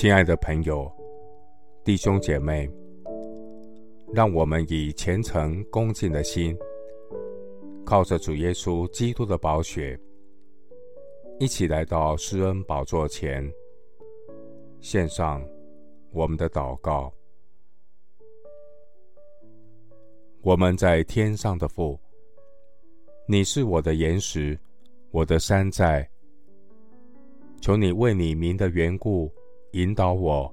[0.00, 0.90] 亲爱的朋友、
[1.84, 2.66] 弟兄姐妹，
[4.14, 6.56] 让我们以虔诚恭敬的心，
[7.84, 10.00] 靠着主耶稣基督的宝血，
[11.38, 13.46] 一起来到施恩宝座前，
[14.80, 15.46] 献上
[16.12, 17.12] 我们的祷告。
[20.40, 22.00] 我们在天上的父，
[23.26, 24.58] 你是我的岩石，
[25.10, 26.08] 我的山寨。
[27.60, 29.30] 求你为你名的缘故
[29.72, 30.52] 引导我，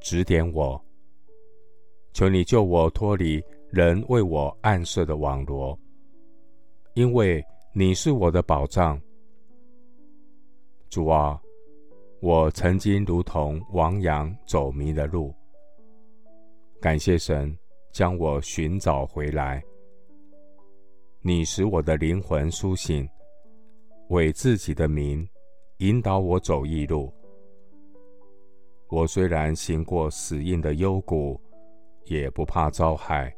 [0.00, 0.80] 指点我。
[2.12, 5.78] 求你救我脱离人为我暗设的网罗，
[6.94, 7.44] 因为
[7.74, 9.00] 你是我的保障。
[10.90, 11.40] 主啊，
[12.20, 15.34] 我曾经如同亡羊走迷了路，
[16.80, 17.56] 感谢神
[17.92, 19.62] 将我寻找回来。
[21.20, 23.08] 你使我的灵魂苏醒，
[24.08, 25.26] 为自己的名。
[25.78, 27.12] 引导我走义路。
[28.92, 31.40] 我虽然行过死荫的幽谷，
[32.04, 33.34] 也不怕遭害，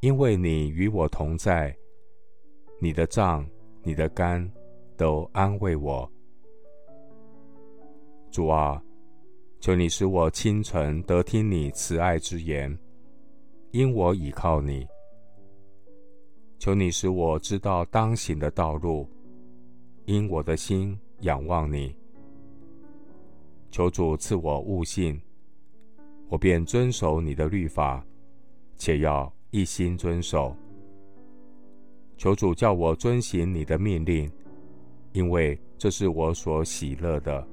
[0.00, 1.72] 因为你与我同在。
[2.80, 3.48] 你的杖、
[3.84, 4.44] 你的竿
[4.96, 6.10] 都安慰我。
[8.28, 8.82] 主啊，
[9.60, 12.76] 求你使我清晨得听你慈爱之言，
[13.70, 14.84] 因我倚靠你。
[16.58, 19.08] 求你使我知道当行的道路，
[20.06, 20.98] 因我的心。
[21.20, 21.96] 仰望你，
[23.76, 25.20] 求主赐我悟性，
[26.30, 28.02] 我便遵守你的律法，
[28.78, 30.56] 且要一心遵守。
[32.16, 34.32] 求主叫我遵行你的命令，
[35.12, 37.46] 因为这是我所喜乐的。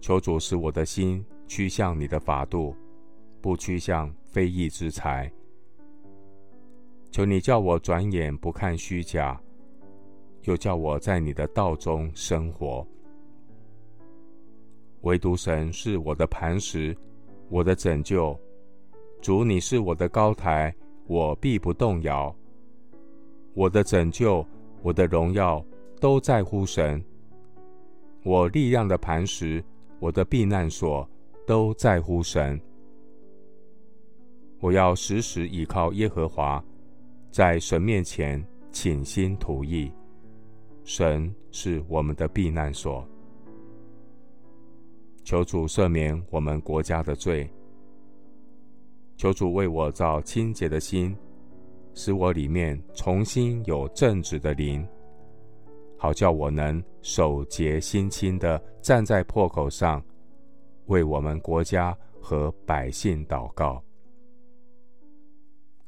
[0.00, 2.74] 求主使我的心趋向你的法度，
[3.40, 5.30] 不趋向非义之财。
[7.12, 9.40] 求你叫我转眼不看虚假。
[10.42, 12.84] 又叫我在你的道中生活，
[15.02, 16.96] 唯独神是我的磐石，
[17.48, 18.38] 我的拯救。
[19.20, 20.74] 主，你是我的高台，
[21.06, 22.34] 我必不动摇。
[23.54, 24.44] 我的拯救，
[24.82, 25.64] 我的荣耀，
[26.00, 27.02] 都在乎神。
[28.24, 29.62] 我力量的磐石，
[29.98, 31.08] 我的避难所，
[31.46, 32.60] 都在乎神。
[34.60, 36.64] 我要时时倚靠耶和华，
[37.32, 39.90] 在神面前倾心吐意。
[40.84, 43.06] 神是我们的避难所，
[45.24, 47.48] 求主赦免我们国家的罪，
[49.16, 51.16] 求主为我造清洁的心，
[51.94, 54.86] 使我里面重新有正直的灵，
[55.96, 60.04] 好叫我能手洁心清的站在破口上，
[60.86, 63.82] 为我们国家和百姓祷告，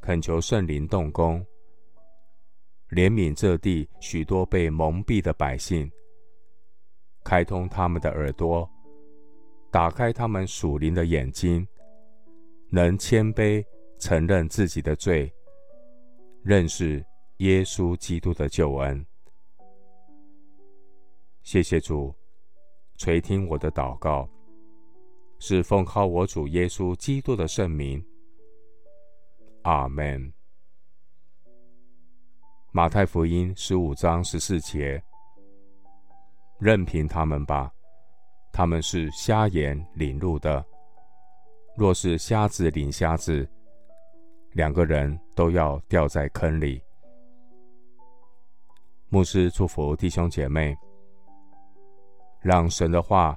[0.00, 1.44] 恳求圣灵动工。
[2.90, 5.90] 怜悯这地许多被蒙蔽的百姓，
[7.24, 8.70] 开通他们的耳朵，
[9.74, 11.66] 打开他们属灵的眼睛，
[12.70, 13.60] 能谦卑
[13.98, 15.34] 承认自己的罪，
[16.44, 17.04] 认识
[17.38, 19.04] 耶稣基督的救恩。
[21.42, 22.14] 谢谢主
[22.98, 24.30] 垂听我的祷告，
[25.40, 28.00] 是奉靠我主耶稣基督的圣名。
[29.62, 30.32] 阿门。
[32.70, 35.02] 马太福音十五章十四节：
[36.60, 37.73] 任凭他们吧，
[38.56, 40.64] 他们是瞎眼领路的。
[41.76, 43.44] 若是瞎子领瞎子，
[44.52, 46.80] 两个人都要掉在坑里。
[49.08, 50.72] 牧师祝福弟兄姐妹，
[52.40, 53.36] 让神的话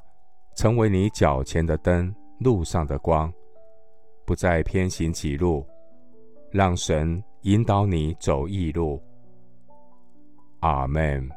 [0.56, 3.34] 成为你脚前的灯，路上的光，
[4.24, 5.66] 不再偏行己路，
[6.52, 9.02] 让神引导你走义路。
[10.60, 11.28] 阿门。